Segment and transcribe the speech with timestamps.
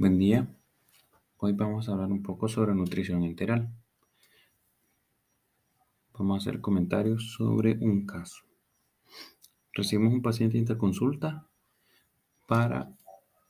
[0.00, 0.48] Buen día.
[1.36, 3.70] Hoy vamos a hablar un poco sobre nutrición enteral.
[6.14, 8.38] Vamos a hacer comentarios sobre un caso.
[9.74, 11.46] Recibimos un paciente interconsulta
[12.48, 12.96] para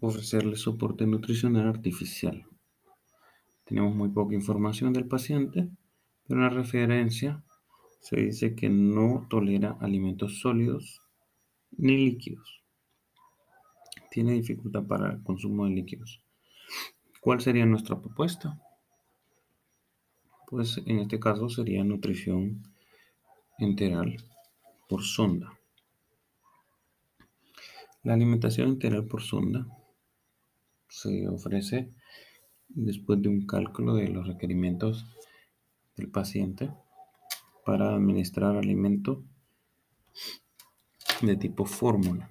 [0.00, 2.44] ofrecerle soporte nutricional artificial.
[3.64, 5.70] Tenemos muy poca información del paciente,
[6.28, 7.42] pero en la referencia
[8.00, 11.00] se dice que no tolera alimentos sólidos
[11.78, 12.62] ni líquidos.
[14.10, 16.23] Tiene dificultad para el consumo de líquidos.
[17.24, 18.60] ¿Cuál sería nuestra propuesta?
[20.46, 22.62] Pues en este caso sería nutrición
[23.58, 24.18] enteral
[24.90, 25.58] por sonda.
[28.02, 29.66] La alimentación enteral por sonda
[30.90, 31.94] se ofrece
[32.68, 35.06] después de un cálculo de los requerimientos
[35.96, 36.70] del paciente
[37.64, 39.24] para administrar alimento
[41.22, 42.28] de tipo fórmula.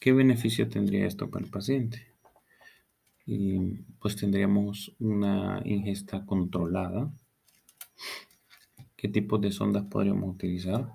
[0.00, 2.13] ¿Qué beneficio tendría esto para el paciente?
[3.26, 3.58] Y
[4.00, 7.10] pues tendríamos una ingesta controlada.
[8.96, 10.88] ¿Qué tipo de sondas podríamos utilizar?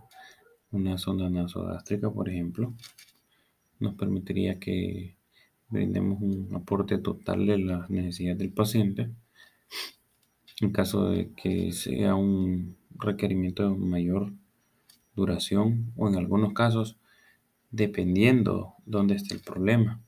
[0.71, 2.73] Una sonda nasogástrica, por ejemplo,
[3.79, 5.15] nos permitiría que
[5.69, 9.09] brindemos un aporte total de las necesidades del paciente.
[10.61, 14.33] En caso de que sea un requerimiento de mayor
[15.15, 16.97] duración o en algunos casos,
[17.71, 20.01] dependiendo dónde esté el problema.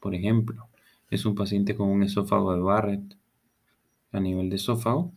[0.00, 0.68] Por ejemplo,
[1.12, 3.18] es un paciente con un esófago de Barrett
[4.12, 5.12] a nivel de esófago,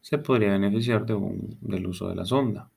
[0.00, 1.14] se podría beneficiar de
[1.60, 2.70] del uso de la sonda.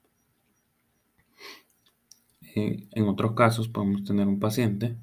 [2.54, 4.98] Eh, en otros casos podemos tener un paciente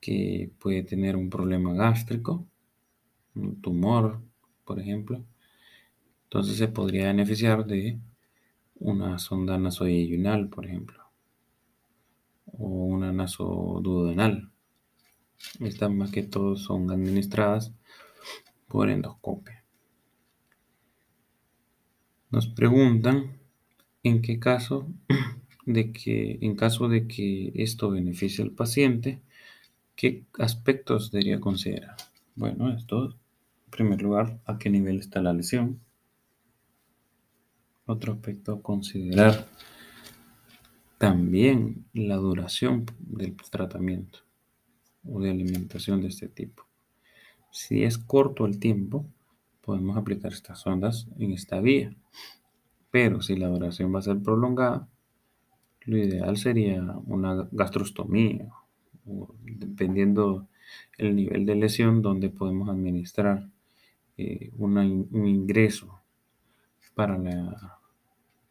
[0.00, 2.44] que puede tener un problema gástrico,
[3.36, 4.20] un tumor,
[4.64, 5.24] por ejemplo.
[6.24, 8.00] Entonces se podría beneficiar de
[8.80, 11.04] una sonda nasoyeyunal, por ejemplo,
[12.46, 14.50] o una nasoduodenal.
[15.60, 17.72] Estas más que todo son administradas
[18.68, 19.64] por endoscopia.
[22.30, 23.38] Nos preguntan
[24.02, 24.86] en qué caso
[25.66, 29.20] de que en caso de que esto beneficie al paciente,
[29.96, 31.96] ¿qué aspectos debería considerar?
[32.34, 35.80] Bueno, esto, en primer lugar, a qué nivel está la lesión.
[37.86, 39.48] Otro aspecto a considerar
[40.98, 44.27] también la duración del tratamiento
[45.04, 46.64] o de alimentación de este tipo.
[47.50, 49.06] Si es corto el tiempo,
[49.62, 51.94] podemos aplicar estas ondas en esta vía.
[52.90, 54.88] Pero si la duración va a ser prolongada,
[55.82, 58.50] lo ideal sería una gastrostomía,
[59.44, 60.48] dependiendo
[60.98, 63.48] el nivel de lesión donde podemos administrar
[64.16, 66.00] eh, un ingreso
[66.94, 67.78] para la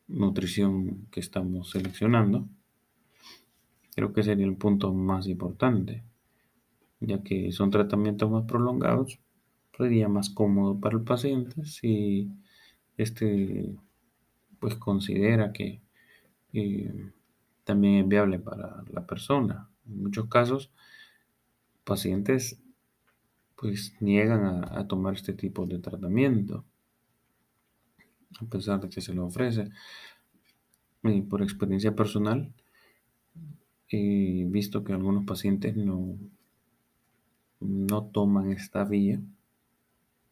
[0.07, 2.47] nutrición que estamos seleccionando.
[3.95, 6.03] Creo que sería el punto más importante,
[6.99, 9.19] ya que son tratamientos más prolongados,
[9.77, 12.31] sería más cómodo para el paciente si
[12.97, 13.75] este
[14.59, 15.81] pues considera que
[16.53, 17.11] eh,
[17.63, 19.69] también es viable para la persona.
[19.85, 20.71] En muchos casos,
[21.83, 22.59] pacientes
[23.55, 26.63] pues niegan a, tomar este tipo de tratamiento,
[28.39, 29.69] a pesar de que se lo ofrece.
[31.03, 32.53] Y por experiencia personal,
[33.89, 36.17] he visto que algunos pacientes no,
[37.67, 39.19] no toman esta vía,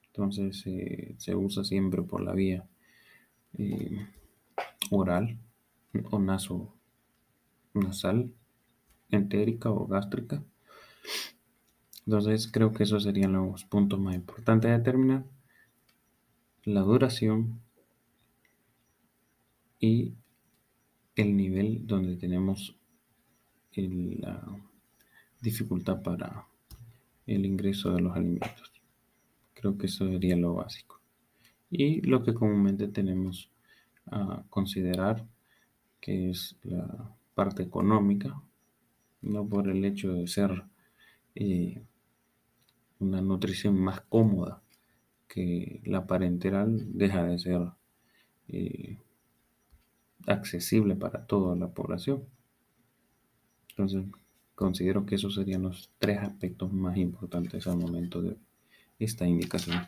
[0.08, 0.64] entonces
[1.18, 2.66] se usa siempre por la vía
[3.58, 4.08] eh,
[4.92, 5.38] oral
[6.12, 6.74] o naso
[7.74, 8.32] nasal,
[9.10, 10.44] entérica o gástrica.
[12.06, 15.26] Entonces creo que esos serían los puntos más importantes de determinar.
[16.64, 17.60] La duración
[19.80, 20.14] y
[21.16, 22.76] el nivel donde tenemos
[23.76, 24.42] la
[25.42, 26.48] dificultad para
[27.28, 28.72] el ingreso de los alimentos.
[29.54, 31.00] Creo que eso sería lo básico.
[31.70, 33.50] Y lo que comúnmente tenemos
[34.08, 35.26] a considerar,
[36.00, 38.42] que es la parte económica,
[39.22, 40.64] no por el hecho de ser
[41.34, 41.82] eh,
[43.00, 44.62] una nutrición más cómoda
[45.28, 47.62] que la parenteral, deja de ser
[48.48, 49.00] eh,
[50.28, 52.24] accesible para toda la población.
[53.70, 54.06] Entonces,
[54.56, 58.38] considero que esos serían los tres aspectos más importantes al momento de
[58.98, 59.88] esta indicación.